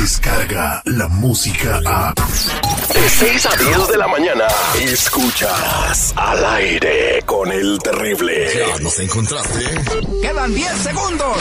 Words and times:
llega 0.00 0.82
la 0.86 1.08
música 1.08 1.78
a... 1.84 2.14
De 2.14 3.08
6 3.08 3.46
a 3.46 3.56
10 3.56 3.88
de 3.88 3.96
la 3.98 4.08
mañana, 4.08 4.46
escuchas 4.80 6.12
al 6.16 6.44
aire 6.44 7.22
con 7.26 7.52
el 7.52 7.78
terrible. 7.78 8.48
Ya 8.54 8.82
nos 8.82 8.98
encontraste. 8.98 9.60
Quedan 10.22 10.54
10 10.54 10.72
segundos. 10.78 11.36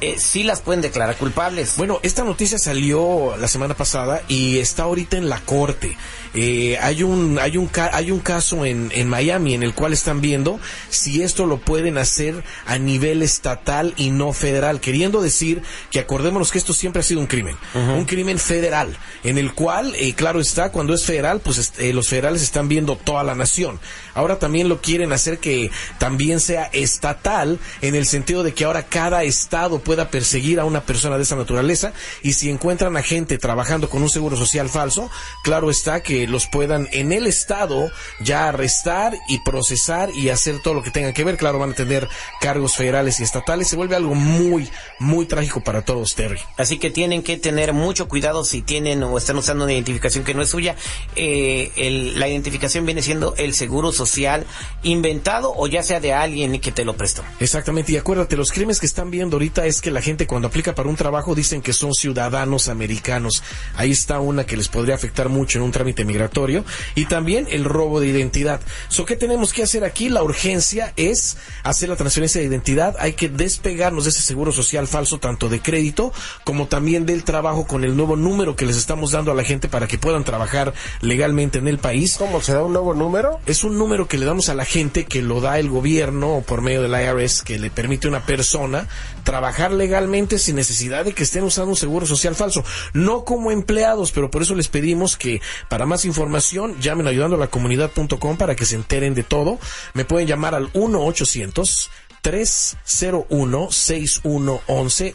eh, 0.00 0.16
sí 0.18 0.42
las 0.42 0.60
pueden 0.60 0.80
declarar 0.80 1.16
culpables. 1.16 1.74
Bueno, 1.76 2.00
esta 2.02 2.24
noticia 2.24 2.58
salió 2.58 3.36
la 3.38 3.48
semana 3.48 3.76
pasada 3.76 4.22
y 4.28 4.58
está 4.58 4.84
ahorita 4.84 5.16
en 5.16 5.28
la 5.28 5.40
corte. 5.40 5.96
Eh, 6.34 6.78
hay 6.80 7.02
un 7.02 7.38
hay 7.40 7.56
un 7.56 7.68
hay 7.92 8.12
un 8.12 8.20
caso 8.20 8.64
en, 8.64 8.92
en 8.94 9.08
Miami 9.08 9.54
en 9.54 9.64
el 9.64 9.74
cual 9.74 9.92
están 9.92 10.20
viendo 10.20 10.60
si 10.88 11.22
esto 11.22 11.44
lo 11.44 11.58
pueden 11.58 11.98
hacer 11.98 12.44
a 12.66 12.78
nivel 12.78 13.22
estatal 13.22 13.94
y 13.96 14.10
no 14.10 14.32
federal, 14.32 14.80
queriendo 14.80 15.22
decir 15.22 15.62
que 15.90 15.98
acordémonos 15.98 16.52
que 16.52 16.58
esto 16.58 16.72
siempre 16.72 17.00
ha 17.00 17.02
sido 17.02 17.20
un 17.20 17.26
crimen, 17.26 17.56
un 17.74 18.04
crimen 18.04 18.38
federal, 18.38 18.96
en 19.24 19.38
el 19.38 19.54
cual, 19.54 19.94
eh, 19.96 20.14
claro 20.14 20.40
está, 20.40 20.70
cuando 20.70 20.94
es 20.94 21.04
federal, 21.04 21.40
pues 21.40 21.72
eh, 21.78 21.92
los 21.92 22.08
federales 22.08 22.42
están 22.42 22.68
viendo 22.68 22.96
toda 22.96 23.22
la 23.22 23.34
nación. 23.34 23.80
Ahora 24.14 24.38
también 24.38 24.68
lo 24.68 24.80
quieren 24.80 25.12
hacer 25.12 25.38
que 25.38 25.70
también 25.98 26.40
sea 26.40 26.64
estatal, 26.72 27.58
en 27.80 27.94
el 27.94 28.06
sentido 28.06 28.42
de 28.42 28.54
que 28.54 28.64
ahora 28.64 28.84
cada 28.84 29.22
estado 29.24 29.80
pueda 29.90 30.08
perseguir 30.08 30.60
a 30.60 30.64
una 30.64 30.82
persona 30.82 31.16
de 31.16 31.24
esa 31.24 31.34
naturaleza 31.34 31.92
y 32.22 32.34
si 32.34 32.48
encuentran 32.48 32.96
a 32.96 33.02
gente 33.02 33.38
trabajando 33.38 33.90
con 33.90 34.04
un 34.04 34.08
seguro 34.08 34.36
social 34.36 34.68
falso, 34.68 35.10
claro 35.42 35.68
está 35.68 36.00
que 36.00 36.28
los 36.28 36.46
puedan 36.46 36.86
en 36.92 37.10
el 37.10 37.26
estado 37.26 37.90
ya 38.20 38.46
arrestar 38.46 39.18
y 39.28 39.40
procesar 39.40 40.10
y 40.14 40.28
hacer 40.28 40.62
todo 40.62 40.74
lo 40.74 40.84
que 40.84 40.92
tengan 40.92 41.12
que 41.12 41.24
ver. 41.24 41.36
Claro, 41.36 41.58
van 41.58 41.72
a 41.72 41.74
tener 41.74 42.08
cargos 42.40 42.76
federales 42.76 43.18
y 43.18 43.24
estatales. 43.24 43.66
Se 43.66 43.74
vuelve 43.74 43.96
algo 43.96 44.14
muy, 44.14 44.70
muy 45.00 45.26
trágico 45.26 45.60
para 45.60 45.82
todos, 45.82 46.14
Terry. 46.14 46.38
Así 46.56 46.78
que 46.78 46.90
tienen 46.90 47.24
que 47.24 47.36
tener 47.36 47.72
mucho 47.72 48.06
cuidado 48.06 48.44
si 48.44 48.62
tienen 48.62 49.02
o 49.02 49.18
están 49.18 49.38
usando 49.38 49.64
una 49.64 49.72
identificación 49.72 50.22
que 50.22 50.34
no 50.34 50.42
es 50.42 50.50
suya. 50.50 50.76
Eh, 51.16 51.72
el, 51.74 52.20
la 52.20 52.28
identificación 52.28 52.86
viene 52.86 53.02
siendo 53.02 53.34
el 53.38 53.54
seguro 53.54 53.90
social 53.90 54.46
inventado 54.84 55.52
o 55.56 55.66
ya 55.66 55.82
sea 55.82 55.98
de 55.98 56.12
alguien 56.12 56.60
que 56.60 56.70
te 56.70 56.84
lo 56.84 56.96
prestó. 56.96 57.24
Exactamente. 57.40 57.90
Y 57.90 57.96
acuérdate, 57.96 58.36
los 58.36 58.52
crímenes 58.52 58.78
que 58.78 58.86
están 58.86 59.10
viendo 59.10 59.34
ahorita 59.34 59.66
es 59.66 59.79
que 59.80 59.90
la 59.90 60.02
gente 60.02 60.26
cuando 60.26 60.48
aplica 60.48 60.74
para 60.74 60.88
un 60.88 60.96
trabajo 60.96 61.34
dicen 61.34 61.62
que 61.62 61.72
son 61.72 61.94
ciudadanos 61.94 62.68
americanos. 62.68 63.42
Ahí 63.74 63.90
está 63.90 64.20
una 64.20 64.44
que 64.44 64.56
les 64.56 64.68
podría 64.68 64.94
afectar 64.94 65.28
mucho 65.28 65.58
en 65.58 65.64
un 65.64 65.72
trámite 65.72 66.04
migratorio 66.04 66.64
y 66.94 67.06
también 67.06 67.46
el 67.50 67.64
robo 67.64 68.00
de 68.00 68.08
identidad. 68.08 68.60
So, 68.88 69.04
¿Qué 69.04 69.16
tenemos 69.16 69.52
que 69.52 69.62
hacer 69.62 69.84
aquí? 69.84 70.08
La 70.08 70.22
urgencia 70.22 70.92
es 70.96 71.36
hacer 71.62 71.88
la 71.88 71.96
transferencia 71.96 72.40
de 72.40 72.46
identidad. 72.46 72.96
Hay 72.98 73.14
que 73.14 73.28
despegarnos 73.28 74.04
de 74.04 74.10
ese 74.10 74.22
seguro 74.22 74.52
social 74.52 74.86
falso, 74.86 75.18
tanto 75.18 75.48
de 75.48 75.60
crédito 75.60 76.12
como 76.44 76.68
también 76.68 77.06
del 77.06 77.24
trabajo 77.24 77.66
con 77.66 77.84
el 77.84 77.96
nuevo 77.96 78.16
número 78.16 78.56
que 78.56 78.66
les 78.66 78.76
estamos 78.76 79.12
dando 79.12 79.32
a 79.32 79.34
la 79.34 79.44
gente 79.44 79.68
para 79.68 79.86
que 79.86 79.98
puedan 79.98 80.24
trabajar 80.24 80.74
legalmente 81.00 81.58
en 81.58 81.68
el 81.68 81.78
país. 81.78 82.16
¿Cómo 82.18 82.40
se 82.40 82.52
da 82.52 82.62
un 82.62 82.72
nuevo 82.72 82.94
número? 82.94 83.40
Es 83.46 83.64
un 83.64 83.78
número 83.78 84.08
que 84.08 84.18
le 84.18 84.26
damos 84.26 84.48
a 84.48 84.54
la 84.54 84.64
gente 84.64 85.04
que 85.04 85.22
lo 85.22 85.40
da 85.40 85.58
el 85.58 85.68
gobierno 85.68 86.42
por 86.46 86.62
medio 86.62 86.82
del 86.82 86.92
IRS 86.92 87.42
que 87.42 87.58
le 87.58 87.70
permite 87.70 88.06
a 88.06 88.10
una 88.10 88.26
persona 88.26 88.86
trabajar 89.24 89.69
legalmente 89.72 90.38
sin 90.38 90.56
necesidad 90.56 91.04
de 91.04 91.12
que 91.12 91.22
estén 91.22 91.44
usando 91.44 91.70
un 91.70 91.76
seguro 91.76 92.06
social 92.06 92.34
falso. 92.34 92.64
No 92.92 93.24
como 93.24 93.50
empleados, 93.50 94.12
pero 94.12 94.30
por 94.30 94.42
eso 94.42 94.54
les 94.54 94.68
pedimos 94.68 95.16
que 95.16 95.40
para 95.68 95.86
más 95.86 96.04
información 96.04 96.78
llamen 96.80 97.06
ayudando 97.06 97.36
a 97.36 97.40
la 97.40 97.48
comunidad.com 97.48 98.36
para 98.36 98.56
que 98.56 98.64
se 98.66 98.74
enteren 98.74 99.14
de 99.14 99.22
todo. 99.22 99.58
Me 99.94 100.04
pueden 100.04 100.28
llamar 100.28 100.54
al 100.54 100.70
1 100.72 101.04
800 101.04 101.90
301-6111, 102.22 105.14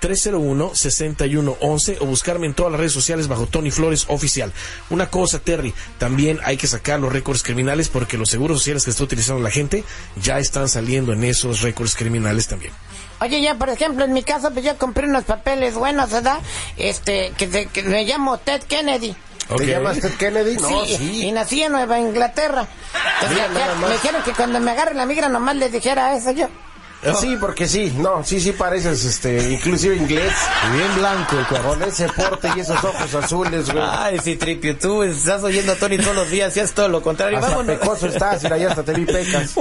1-800-301-6111 0.00 1.96
o 2.00 2.06
buscarme 2.06 2.46
en 2.46 2.54
todas 2.54 2.72
las 2.72 2.80
redes 2.80 2.92
sociales 2.92 3.28
bajo 3.28 3.46
Tony 3.46 3.70
Flores 3.70 4.06
Oficial. 4.08 4.52
Una 4.90 5.10
cosa, 5.10 5.38
Terry, 5.38 5.72
también 5.98 6.40
hay 6.44 6.56
que 6.56 6.66
sacar 6.66 6.98
los 7.00 7.12
récords 7.12 7.42
criminales 7.42 7.88
porque 7.88 8.16
los 8.18 8.30
seguros 8.30 8.58
sociales 8.58 8.84
que 8.84 8.90
está 8.90 9.04
utilizando 9.04 9.42
la 9.42 9.50
gente 9.50 9.84
ya 10.20 10.38
están 10.38 10.68
saliendo 10.68 11.12
en 11.12 11.24
esos 11.24 11.62
récords 11.62 11.96
criminales 11.96 12.48
también. 12.48 12.72
Oye, 13.20 13.40
ya, 13.40 13.54
por 13.54 13.68
ejemplo, 13.68 14.04
en 14.04 14.12
mi 14.12 14.24
caso, 14.24 14.50
pues 14.50 14.64
yo 14.64 14.76
compré 14.78 15.06
unos 15.06 15.22
papeles 15.24 15.74
buenos, 15.74 16.10
¿verdad? 16.10 16.40
Este, 16.76 17.32
que, 17.38 17.68
que 17.72 17.82
me 17.84 18.04
llamo 18.04 18.38
Ted 18.38 18.64
Kennedy. 18.64 19.14
¿Te 19.56 19.66
llamas 19.66 19.98
Ted 20.00 20.12
Kennedy? 20.18 20.56
No, 20.56 20.84
sí, 20.84 21.26
Y 21.26 21.32
nací 21.32 21.62
en 21.62 21.72
Nueva 21.72 21.98
Inglaterra. 21.98 22.66
Entonces, 23.20 23.46
ya, 23.54 23.74
me 23.74 23.88
dijeron 23.92 24.22
que 24.22 24.32
cuando 24.32 24.60
me 24.60 24.70
agarre 24.70 24.94
la 24.94 25.04
migra 25.06 25.28
nomás 25.28 25.56
les 25.56 25.72
dijera 25.72 26.14
eso 26.16 26.30
yo. 26.32 26.48
Sí, 27.18 27.36
porque 27.40 27.66
sí, 27.66 27.92
no, 27.98 28.22
sí, 28.22 28.38
sí 28.38 28.52
pareces, 28.52 29.04
este, 29.04 29.54
inclusive 29.54 29.96
inglés. 29.96 30.32
Bien 30.72 30.94
blanco, 30.94 31.34
Con 31.66 31.82
ese 31.82 32.08
porte 32.08 32.48
y 32.56 32.60
esos 32.60 32.76
ojos 32.84 33.12
azules, 33.16 33.72
güey. 33.72 33.84
Ay, 33.84 34.20
sí, 34.22 34.36
Tripio, 34.36 34.78
tú 34.78 35.02
estás 35.02 35.42
oyendo 35.42 35.72
a 35.72 35.74
Tony 35.74 35.98
todos 35.98 36.14
los 36.14 36.30
días 36.30 36.56
y 36.56 36.60
es 36.60 36.72
todo 36.72 36.88
lo 36.88 37.02
contrario. 37.02 37.38
Hasta 37.38 37.50
Vámonos. 37.50 37.76
pecoso 37.76 38.06
estás, 38.06 38.44
y 38.44 38.46
allá 38.46 38.68
hasta 38.68 38.84
te 38.84 38.92
vi 38.92 39.04
pecas. 39.04 39.56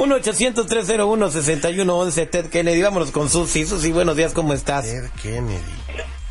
1-800-301-6111, 0.95 2.29
Ted 2.29 2.45
Kennedy. 2.45 2.79
Vámonos 2.83 3.09
con 3.09 3.27
Susi. 3.27 3.65
Susi, 3.65 3.91
buenos 3.91 4.15
días, 4.15 4.33
¿cómo 4.33 4.53
estás? 4.53 4.85
Ted 4.85 5.09
Kennedy. 5.23 5.57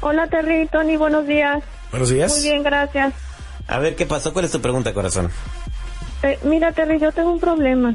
Hola, 0.02 0.28
Terry, 0.28 0.68
Tony, 0.68 0.96
buenos 0.96 1.26
días. 1.26 1.58
Buenos 1.90 2.10
días. 2.10 2.32
Muy 2.32 2.42
bien, 2.42 2.62
gracias. 2.62 3.12
A 3.70 3.78
ver, 3.78 3.94
¿qué 3.94 4.04
pasó? 4.04 4.32
¿Cuál 4.32 4.46
es 4.46 4.50
tu 4.50 4.60
pregunta, 4.60 4.92
corazón? 4.92 5.30
Eh, 6.24 6.38
mira, 6.42 6.72
Terry, 6.72 6.98
yo 6.98 7.12
tengo 7.12 7.30
un 7.30 7.38
problema. 7.38 7.94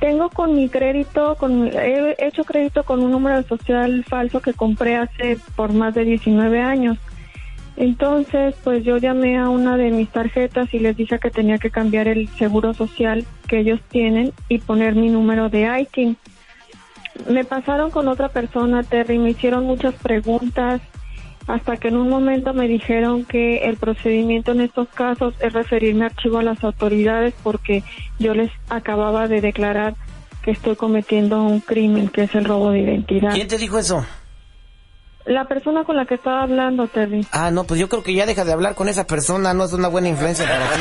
Tengo 0.00 0.30
con 0.30 0.56
mi 0.56 0.70
crédito, 0.70 1.36
con, 1.36 1.68
he 1.68 2.16
hecho 2.18 2.44
crédito 2.44 2.84
con 2.84 3.00
un 3.00 3.10
número 3.10 3.42
social 3.42 4.02
falso 4.08 4.40
que 4.40 4.54
compré 4.54 4.96
hace 4.96 5.38
por 5.56 5.74
más 5.74 5.94
de 5.94 6.04
19 6.04 6.58
años. 6.62 6.96
Entonces, 7.76 8.54
pues 8.64 8.82
yo 8.82 8.96
llamé 8.96 9.36
a 9.36 9.50
una 9.50 9.76
de 9.76 9.90
mis 9.90 10.08
tarjetas 10.08 10.72
y 10.72 10.78
les 10.78 10.96
dije 10.96 11.18
que 11.18 11.30
tenía 11.30 11.58
que 11.58 11.70
cambiar 11.70 12.08
el 12.08 12.28
seguro 12.38 12.72
social 12.72 13.26
que 13.46 13.58
ellos 13.58 13.80
tienen 13.90 14.32
y 14.48 14.58
poner 14.58 14.94
mi 14.94 15.10
número 15.10 15.50
de 15.50 15.68
ITIN. 15.82 16.16
Me 17.28 17.44
pasaron 17.44 17.90
con 17.90 18.08
otra 18.08 18.30
persona, 18.30 18.82
Terry, 18.82 19.18
me 19.18 19.30
hicieron 19.30 19.64
muchas 19.64 19.94
preguntas 19.96 20.80
hasta 21.46 21.76
que 21.76 21.88
en 21.88 21.96
un 21.96 22.08
momento 22.08 22.54
me 22.54 22.68
dijeron 22.68 23.24
que 23.24 23.64
el 23.64 23.76
procedimiento 23.76 24.52
en 24.52 24.62
estos 24.62 24.88
casos 24.88 25.34
es 25.40 25.52
referirme 25.52 26.06
archivo 26.06 26.38
a 26.38 26.42
las 26.42 26.62
autoridades 26.64 27.34
porque 27.42 27.82
yo 28.18 28.34
les 28.34 28.50
acababa 28.68 29.28
de 29.28 29.40
declarar 29.40 29.94
que 30.42 30.50
estoy 30.50 30.76
cometiendo 30.76 31.42
un 31.42 31.60
crimen, 31.60 32.08
que 32.08 32.24
es 32.24 32.34
el 32.34 32.44
robo 32.44 32.70
de 32.70 32.80
identidad. 32.80 33.32
¿Quién 33.32 33.48
te 33.48 33.58
dijo 33.58 33.78
eso? 33.78 34.04
La 35.24 35.46
persona 35.46 35.84
con 35.84 35.96
la 35.96 36.04
que 36.04 36.16
estaba 36.16 36.42
hablando, 36.42 36.86
Terry. 36.86 37.26
Ah, 37.32 37.50
no, 37.50 37.64
pues 37.64 37.80
yo 37.80 37.88
creo 37.88 38.02
que 38.02 38.12
ya 38.12 38.26
deja 38.26 38.44
de 38.44 38.52
hablar 38.52 38.74
con 38.74 38.90
esa 38.90 39.06
persona, 39.06 39.54
no 39.54 39.64
es 39.64 39.72
una 39.72 39.88
buena 39.88 40.08
influencia 40.08 40.46
para 40.46 40.68
ti. 40.68 40.80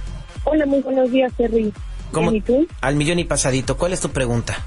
Hola, 0.45 0.65
muy 0.65 0.79
buenos 0.79 1.11
días, 1.11 1.33
Terry. 1.37 1.73
¿Cómo? 2.13 2.33
¿Y 2.33 2.41
tú? 2.41 2.65
Al 2.81 2.95
millón 2.95 3.19
y 3.19 3.25
pasadito. 3.25 3.77
¿Cuál 3.77 3.93
es 3.93 4.01
tu 4.01 4.11
pregunta? 4.11 4.65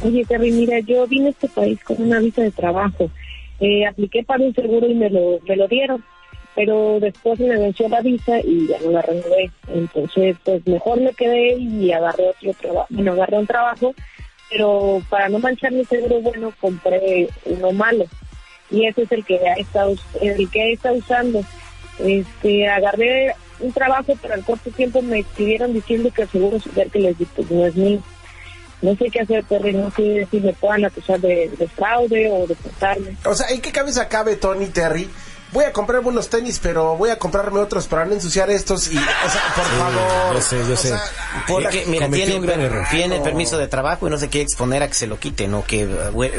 Oye, 0.00 0.24
Terry, 0.24 0.50
mira, 0.50 0.80
yo 0.80 1.06
vine 1.06 1.28
a 1.28 1.30
este 1.30 1.46
país 1.46 1.78
con 1.84 2.02
una 2.02 2.18
visa 2.18 2.42
de 2.42 2.50
trabajo. 2.50 3.12
Eh, 3.60 3.86
apliqué 3.86 4.24
para 4.24 4.42
un 4.42 4.52
seguro 4.52 4.88
y 4.88 4.94
me 4.94 5.08
lo, 5.08 5.38
me 5.46 5.54
lo 5.54 5.68
dieron, 5.68 6.04
pero 6.54 6.98
después 7.00 7.38
me 7.40 7.56
venció 7.58 7.88
la 7.88 8.00
visa 8.00 8.38
y 8.40 8.68
ya 8.68 8.78
no 8.80 8.92
la 8.92 9.02
renové. 9.02 9.50
Entonces, 9.68 10.36
pues 10.44 10.66
mejor 10.66 11.00
me 11.00 11.12
quedé 11.12 11.56
y 11.58 11.92
agarré 11.92 12.28
otro 12.28 12.52
trabajo. 12.54 12.86
Bueno, 12.90 13.12
agarré 13.12 13.38
un 13.38 13.46
trabajo, 13.46 13.94
pero 14.50 15.02
para 15.08 15.28
no 15.28 15.38
manchar 15.40 15.72
mi 15.72 15.84
seguro 15.84 16.20
bueno, 16.20 16.52
compré 16.60 17.28
uno 17.44 17.72
malo. 17.72 18.04
Y 18.70 18.86
ese 18.86 19.02
es 19.02 19.12
el 19.12 19.24
que 19.24 19.36
he 19.36 19.60
estado, 19.60 19.94
el 20.20 20.50
que 20.50 20.72
estado 20.72 20.96
usando. 20.96 21.44
Este, 21.98 22.68
agarré 22.68 23.34
un 23.60 23.72
trabajo, 23.72 24.14
pero 24.20 24.34
al 24.34 24.44
corto 24.44 24.70
tiempo 24.70 25.02
me 25.02 25.20
escribieron 25.20 25.72
diciendo 25.72 26.10
que 26.14 26.22
el 26.22 26.28
seguro 26.28 26.60
social 26.60 26.90
que 26.90 26.98
les 26.98 27.18
di 27.18 27.24
pues, 27.24 27.50
no 27.50 27.66
es 27.66 27.74
mío. 27.74 28.02
No 28.82 28.94
sé 28.96 29.10
qué 29.10 29.20
hacer, 29.20 29.44
Terry, 29.44 29.72
no 29.72 29.90
sé 29.92 30.26
si 30.30 30.40
me 30.40 30.52
puedan 30.52 30.84
acusar 30.84 31.18
de, 31.18 31.50
de 31.56 31.68
fraude 31.68 32.30
o 32.30 32.46
de 32.46 32.54
portarme. 32.54 33.16
O 33.24 33.34
sea, 33.34 33.48
¿en 33.48 33.60
qué 33.60 33.72
cabeza 33.72 34.08
cabe 34.08 34.36
Tony 34.36 34.66
Terry? 34.66 35.08
Voy 35.54 35.64
a 35.64 35.72
comprarme 35.72 36.08
unos 36.08 36.28
tenis, 36.28 36.58
pero 36.60 36.96
voy 36.96 37.08
a 37.10 37.18
comprarme 37.18 37.60
otros 37.60 37.86
para 37.86 38.04
no 38.04 38.12
ensuciar 38.12 38.50
estos 38.50 38.88
y, 38.92 38.98
o 38.98 39.00
sea, 39.00 39.42
por 39.54 39.64
favor. 39.64 40.34
yo 40.34 40.40
sé, 40.42 40.58
yo 40.66 40.74
O 40.74 40.76
sé. 40.76 40.88
sea, 40.88 41.02
Porque, 41.48 41.84
mira, 41.86 42.08
tiene, 42.10 42.34
un 42.34 42.42
gran 42.42 42.60
error. 42.60 42.84
tiene 42.90 43.20
permiso 43.20 43.56
de 43.56 43.68
trabajo 43.68 44.06
y 44.06 44.10
no 44.10 44.18
se 44.18 44.28
quiere 44.28 44.42
exponer 44.44 44.82
a 44.82 44.88
que 44.88 44.94
se 44.94 45.06
lo 45.06 45.18
quiten 45.18 45.54
o 45.54 45.64
que, 45.64 45.86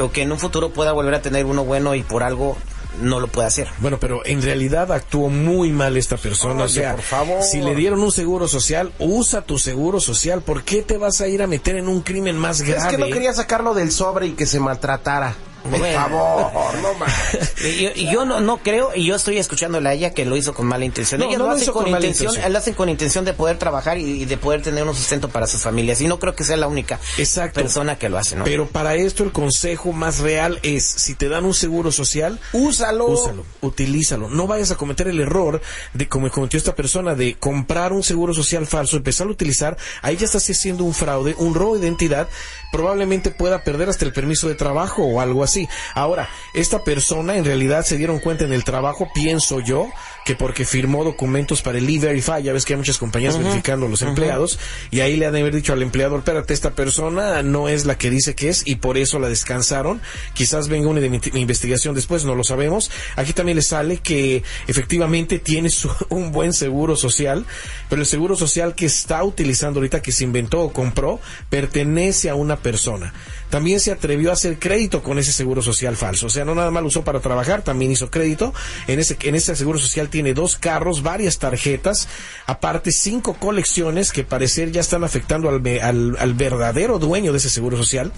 o 0.01 0.11
que 0.11 0.21
en 0.21 0.31
un 0.33 0.37
futuro 0.37 0.71
pueda 0.73 0.91
volver 0.91 1.15
a 1.15 1.21
tener 1.21 1.45
uno 1.45 1.63
bueno 1.63 1.95
y 1.95 2.03
por 2.03 2.21
algo 2.23 2.57
no 3.01 3.19
lo 3.21 3.27
puede 3.27 3.47
hacer. 3.47 3.67
Bueno, 3.79 3.99
pero 3.99 4.25
en 4.25 4.41
realidad 4.41 4.91
actuó 4.91 5.29
muy 5.29 5.71
mal 5.71 5.97
esta 5.97 6.17
persona. 6.17 6.63
o 6.63 6.67
sea, 6.69 6.91
por 6.95 7.01
favor. 7.01 7.41
si 7.43 7.61
le 7.61 7.73
dieron 7.75 8.01
un 8.03 8.11
seguro 8.11 8.47
social, 8.47 8.91
usa 8.99 9.41
tu 9.41 9.57
seguro 9.59 9.99
social. 9.99 10.41
¿Por 10.41 10.63
qué 10.63 10.81
te 10.81 10.97
vas 10.97 11.19
a 11.21 11.27
ir 11.27 11.41
a 11.41 11.47
meter 11.47 11.75
en 11.77 11.87
un 11.87 12.01
crimen 12.01 12.37
más 12.37 12.61
grave? 12.61 12.81
es 12.81 12.87
que 12.87 12.97
no 12.97 13.07
quería 13.07 13.33
sacarlo 13.33 13.73
del 13.73 13.91
sobre 13.91 14.27
y 14.27 14.31
que 14.31 14.45
se 14.45 14.59
maltratara. 14.59 15.35
Por 15.69 15.79
Bueno. 15.79 15.99
favor, 15.99 16.75
no 16.81 16.93
más. 16.93 17.11
Yo, 17.71 18.11
yo 18.11 18.25
no, 18.25 18.39
no 18.39 18.57
creo, 18.57 18.91
y 18.95 19.05
yo 19.05 19.15
estoy 19.15 19.37
escuchándola 19.37 19.89
a 19.89 19.93
ella 19.93 20.11
que 20.13 20.25
lo 20.25 20.37
hizo 20.37 20.53
con 20.53 20.67
mala 20.67 20.85
intención. 20.85 21.19
No, 21.19 21.27
Ellas 21.27 21.39
no 21.39 21.45
lo 21.45 21.51
lo 21.51 21.57
hizo 21.57 21.73
con, 21.73 21.87
intención, 21.87 22.29
intención. 22.29 22.51
lo 22.53 22.57
hacen 22.59 22.73
con 22.73 22.89
intención 22.89 23.25
de 23.25 23.33
poder 23.33 23.57
trabajar 23.57 23.97
y, 23.97 24.21
y 24.21 24.25
de 24.25 24.37
poder 24.37 24.61
tener 24.61 24.83
un 24.83 24.95
sustento 24.95 25.29
para 25.29 25.47
sus 25.47 25.61
familias. 25.61 26.01
Y 26.01 26.07
no 26.07 26.19
creo 26.19 26.35
que 26.35 26.43
sea 26.43 26.57
la 26.57 26.67
única 26.67 26.99
Exacto. 27.17 27.61
persona 27.61 27.97
que 27.97 28.09
lo 28.09 28.17
hace, 28.17 28.35
¿no? 28.35 28.43
Pero 28.43 28.67
para 28.67 28.95
esto 28.95 29.23
el 29.23 29.31
consejo 29.31 29.91
más 29.93 30.19
real 30.19 30.59
es, 30.63 30.85
si 30.85 31.15
te 31.15 31.29
dan 31.29 31.45
un 31.45 31.53
seguro 31.53 31.91
social, 31.91 32.39
Úsalo. 32.53 33.07
úsalo, 33.07 33.45
utilízalo. 33.61 34.29
No 34.29 34.47
vayas 34.47 34.71
a 34.71 34.75
cometer 34.75 35.07
el 35.07 35.19
error 35.19 35.61
de 35.93 36.07
como 36.07 36.29
cometió 36.29 36.57
esta 36.57 36.75
persona 36.75 37.15
de 37.15 37.35
comprar 37.35 37.93
un 37.93 38.03
seguro 38.03 38.33
social 38.33 38.65
falso, 38.67 38.97
empezar 38.97 39.27
a 39.27 39.29
utilizar, 39.29 39.77
ahí 40.01 40.17
ya 40.17 40.25
estás 40.25 40.49
haciendo 40.49 40.83
un 40.83 40.93
fraude, 40.93 41.35
un 41.37 41.53
robo 41.53 41.75
de 41.77 41.81
identidad, 41.85 42.27
probablemente 42.71 43.31
pueda 43.31 43.63
perder 43.63 43.89
hasta 43.89 44.05
el 44.05 44.11
permiso 44.13 44.47
de 44.47 44.55
trabajo 44.55 45.03
o 45.03 45.21
algo 45.21 45.43
así. 45.43 45.67
Ahora, 45.93 46.29
esta 46.53 46.83
persona 46.83 47.35
en 47.37 47.45
realidad 47.45 47.54
se 47.83 47.97
dieron 47.97 48.19
cuenta 48.19 48.43
en 48.43 48.53
el 48.53 48.63
trabajo, 48.63 49.07
pienso 49.13 49.59
yo, 49.59 49.89
que 50.25 50.35
porque 50.35 50.65
firmó 50.65 51.03
documentos 51.03 51.61
para 51.61 51.77
el 51.77 51.87
E-Verify, 51.87 52.41
ya 52.43 52.51
ves 52.51 52.65
que 52.65 52.73
hay 52.73 52.77
muchas 52.77 52.97
compañías 52.97 53.37
verificando 53.37 53.85
a 53.85 53.89
los 53.89 54.01
empleados, 54.01 54.59
y 54.91 54.99
ahí 55.01 55.15
le 55.17 55.27
han 55.27 55.33
de 55.33 55.41
haber 55.41 55.55
dicho 55.55 55.71
al 55.71 55.81
empleador, 55.83 56.19
espérate, 56.19 56.53
esta 56.53 56.71
persona 56.71 57.43
no 57.43 57.69
es 57.69 57.85
la 57.85 57.97
que 57.97 58.09
dice 58.09 58.33
que 58.35 58.49
es, 58.49 58.63
y 58.65 58.75
por 58.77 58.97
eso 58.97 59.19
la 59.19 59.29
descansaron. 59.29 60.01
Quizás 60.33 60.67
venga 60.67 60.89
una 60.89 60.99
investigación 61.05 61.93
después, 61.95 62.25
no 62.25 62.33
lo 62.35 62.43
sabemos. 62.43 62.89
Aquí 63.15 63.33
también 63.33 63.55
le 63.55 63.61
sale 63.61 63.97
que 63.99 64.41
efectivamente 64.67 65.37
tiene 65.39 65.69
su- 65.69 65.91
un 66.09 66.31
buen 66.31 66.53
seguro 66.53 66.95
social, 66.95 67.45
pero 67.87 68.01
el 68.01 68.07
seguro 68.07 68.35
social 68.35 68.73
que 68.73 68.87
está 68.87 69.23
utilizando 69.23 69.79
ahorita, 69.79 70.01
que 70.01 70.11
se 70.11 70.23
inventó 70.23 70.61
o 70.61 70.73
compró, 70.73 71.19
pertenece 71.51 72.29
a 72.29 72.35
una 72.35 72.57
persona. 72.57 73.13
También 73.49 73.79
se 73.79 73.91
atrevió 73.91 74.31
a 74.31 74.33
hacer 74.33 74.57
crédito 74.59 75.03
con 75.03 75.19
ese 75.19 75.31
seguro 75.31 75.61
social 75.61 75.95
falso. 75.95 76.25
O 76.25 76.29
sea, 76.29 76.45
no 76.45 76.55
nada 76.55 76.71
más 76.71 76.81
lo 76.81 76.87
usó 76.87 77.03
para 77.03 77.19
trabajar, 77.19 77.61
también 77.61 77.91
hizo 77.91 78.09
crédito. 78.11 78.53
En 78.87 78.99
ese, 78.99 79.17
en 79.21 79.35
ese 79.35 79.55
seguro 79.55 79.77
social 79.79 80.09
tiene 80.15 80.33
dos 80.33 80.55
carros, 80.55 81.03
varias 81.03 81.39
tarjetas, 81.39 82.07
aparte 82.45 82.93
cinco 82.93 83.33
colecciones 83.33 84.13
que 84.13 84.23
parecer 84.23 84.71
ya 84.71 84.79
están 84.79 85.03
afectando 85.03 85.49
al, 85.49 85.61
al, 85.81 86.15
al 86.17 86.33
verdadero 86.35 86.99
dueño 86.99 87.33
de 87.33 87.39
ese 87.39 87.49
seguro 87.49 87.75
social. 87.75 88.13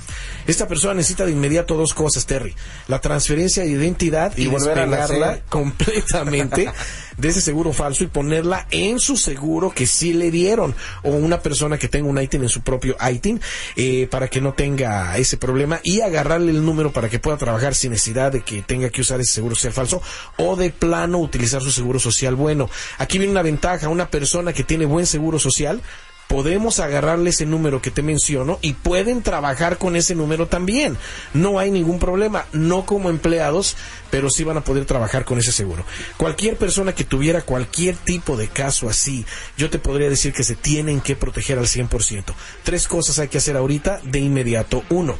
Esta 0.46 0.68
persona 0.68 0.94
necesita 0.94 1.26
de 1.26 1.32
inmediato 1.32 1.76
dos 1.76 1.96
cosas, 1.96 2.28
Terry. 2.28 2.54
La 2.88 3.02
transferencia 3.02 3.64
de 3.64 3.70
identidad 3.70 4.32
y, 4.38 4.44
Y 4.44 4.46
volver 4.46 4.78
despegarla 4.78 5.28
nacer. 5.28 5.44
completamente 5.50 6.70
de 7.18 7.30
ese 7.30 7.42
seguro 7.42 7.74
falso 7.74 8.04
y 8.04 8.08
ponerla 8.08 8.68
en 8.70 9.00
su 9.00 9.18
seguro 9.18 9.72
que 9.72 9.88
sí 9.88 10.14
le 10.14 10.30
dieron 10.30 10.76
o 11.02 11.10
una 11.10 11.42
persona 11.42 11.80
que 11.80 11.88
tenga 11.88 12.08
un 12.08 12.22
ITIN 12.22 12.44
en 12.44 12.50
su 12.50 12.62
propio 12.62 12.96
ITIN 13.02 13.42
eh, 13.76 14.08
para 14.12 14.28
que 14.28 14.40
no 14.40 14.54
tenga 14.54 15.18
ese 15.18 15.38
problema 15.38 15.80
y 15.84 16.02
agarrarle 16.02 16.52
el 16.52 16.64
número 16.64 16.94
para 16.94 17.10
que 17.10 17.18
pueda 17.18 17.38
trabajar 17.38 17.74
sin 17.74 17.90
necesidad 17.92 18.32
de 18.32 18.42
que 18.42 18.62
tenga 18.62 18.92
que 18.92 19.02
usar 19.02 19.20
ese 19.20 19.34
seguro 19.34 19.56
social 19.56 19.74
falso 19.74 20.00
o 20.38 20.56
de 20.56 20.70
plano 20.70 21.18
utilizar 21.18 21.64
su 21.64 21.72
seguro 21.72 21.87
social 22.00 22.36
bueno. 22.36 22.70
Aquí 22.98 23.18
viene 23.18 23.32
una 23.32 23.42
ventaja, 23.42 23.90
una 23.90 24.10
persona 24.10 24.54
que 24.54 24.64
tiene 24.64 24.86
buen 24.86 25.06
seguro 25.06 25.40
social 25.40 25.82
podemos 26.28 26.80
agarrarle 26.80 27.30
ese 27.30 27.46
número 27.46 27.82
que 27.82 27.92
te 27.92 28.02
menciono 28.02 28.60
y 28.62 28.74
pueden 28.74 29.22
trabajar 29.24 29.78
con 29.78 29.96
ese 29.96 30.14
número 30.14 30.48
también. 30.48 30.98
No 31.34 31.60
hay 31.60 31.72
ningún 31.72 32.00
problema, 32.00 32.46
no 32.52 32.86
como 32.86 33.10
empleados, 33.10 33.78
pero 34.12 34.30
sí 34.30 34.44
van 34.44 34.58
a 34.58 34.64
poder 34.64 34.86
trabajar 34.86 35.26
con 35.26 35.40
ese 35.40 35.52
seguro. 35.52 35.86
Cualquier 36.18 36.58
persona 36.58 36.94
que 36.94 37.04
tuviera 37.04 37.42
cualquier 37.42 37.96
tipo 37.96 38.38
de 38.38 38.50
caso 38.50 38.90
así, 38.90 39.26
yo 39.58 39.70
te 39.70 39.80
podría 39.80 40.10
decir 40.10 40.34
que 40.34 40.44
se 40.44 40.56
tienen 40.56 41.02
que 41.02 41.16
proteger 41.16 41.58
al 41.58 41.66
100%. 41.66 42.34
Tres 42.64 42.88
cosas 42.88 43.20
hay 43.20 43.30
que 43.30 43.38
hacer 43.38 43.56
ahorita 43.56 44.02
de 44.04 44.20
inmediato. 44.20 44.84
Uno, 44.90 45.18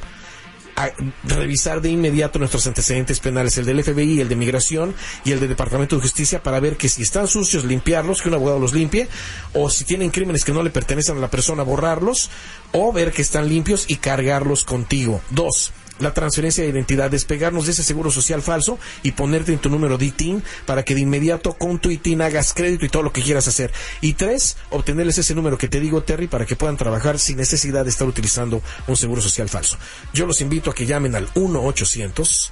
a 0.78 0.92
revisar 1.24 1.82
de 1.82 1.90
inmediato 1.90 2.38
nuestros 2.38 2.68
antecedentes 2.68 3.20
penales, 3.20 3.58
el 3.58 3.66
del 3.66 3.84
FBI, 3.84 4.22
el 4.22 4.30
de 4.30 4.36
Migración 4.36 4.94
y 5.26 5.32
el 5.32 5.40
del 5.40 5.50
Departamento 5.50 5.96
de 5.96 6.04
Justicia, 6.04 6.44
para 6.44 6.60
ver 6.60 6.78
que 6.78 6.88
si 6.88 7.02
están 7.02 7.28
sucios, 7.28 7.66
limpiarlos, 7.66 8.22
que 8.22 8.30
un 8.30 8.36
abogado 8.36 8.60
los 8.60 8.74
limpie, 8.74 9.10
o 9.54 9.72
si 9.72 9.86
tienen 9.86 10.12
crímenes 10.12 10.46
que 10.46 10.52
no 10.52 10.62
le 10.62 10.70
pertenecen 10.70 11.18
a 11.18 11.20
la 11.20 11.32
persona, 11.32 11.64
borrarlos, 11.64 12.30
o 12.74 12.94
ver 12.94 13.12
que 13.12 13.24
están 13.24 13.50
limpios 13.50 13.86
y 13.88 13.96
cargarlos 13.96 14.64
contigo. 14.64 15.20
Dos, 15.32 15.74
la 16.00 16.14
transferencia 16.14 16.64
de 16.64 16.70
identidad, 16.70 17.12
despegarnos 17.12 17.66
de 17.66 17.72
ese 17.72 17.84
seguro 17.84 18.12
social 18.12 18.42
falso 18.42 18.80
y 19.04 19.12
ponerte 19.12 19.54
en 19.54 19.60
tu 19.60 19.70
número 19.70 19.98
de 19.98 20.06
ITIN 20.06 20.44
para 20.66 20.84
que 20.84 20.96
de 20.96 21.02
inmediato 21.02 21.54
con 21.54 21.80
tu 21.80 21.90
ITIN 21.90 22.22
hagas 22.22 22.54
crédito 22.54 22.86
y 22.86 22.90
todo 22.90 23.04
lo 23.04 23.14
que 23.14 23.22
quieras 23.22 23.48
hacer. 23.48 23.72
Y 24.02 24.14
tres, 24.14 24.58
obtenerles 24.70 25.18
ese 25.18 25.36
número 25.36 25.58
que 25.58 25.68
te 25.68 25.80
digo, 25.80 26.04
Terry, 26.04 26.28
para 26.28 26.46
que 26.46 26.56
puedan 26.56 26.78
trabajar 26.78 27.20
sin 27.20 27.38
necesidad 27.38 27.84
de 27.84 27.90
estar 27.90 28.08
utilizando 28.08 28.62
un 28.88 28.96
seguro 28.96 29.22
social 29.22 29.50
falso. 29.50 29.78
Yo 30.14 30.26
los 30.26 30.42
invito 30.42 30.72
a 30.72 30.76
que 30.76 30.86
llamen 30.86 31.16
al 31.16 31.30
1 31.36 31.64
800 31.64 32.52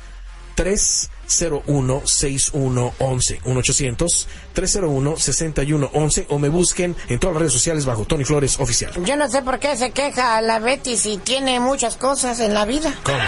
301-6111, 1.27 4.25
1-800-301-6111 4.55 6.25
o 6.29 6.39
me 6.39 6.49
busquen 6.49 6.95
en 7.09 7.19
todas 7.19 7.35
las 7.35 7.41
redes 7.41 7.53
sociales 7.53 7.85
bajo 7.85 8.05
Tony 8.05 8.23
Flores 8.23 8.59
Oficial. 8.59 8.91
Yo 9.03 9.15
no 9.15 9.29
sé 9.29 9.41
por 9.41 9.59
qué 9.59 9.75
se 9.77 9.91
queja 9.91 10.41
la 10.41 10.59
Betty 10.59 10.97
si 10.97 11.17
tiene 11.17 11.59
muchas 11.59 11.97
cosas 11.97 12.39
en 12.39 12.53
la 12.53 12.65
vida. 12.65 12.93
¿Cómo? 13.03 13.19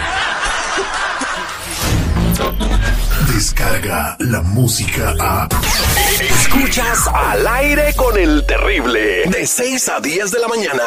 Descarga 3.32 4.16
la 4.20 4.42
música 4.42 5.14
a. 5.20 5.48
Escuchas 6.20 7.06
al 7.06 7.46
aire 7.46 7.94
con 7.94 8.18
el 8.18 8.44
terrible. 8.46 9.24
De 9.26 9.46
6 9.46 9.88
a 9.90 10.00
10 10.00 10.30
de 10.32 10.38
la 10.40 10.48
mañana. 10.48 10.82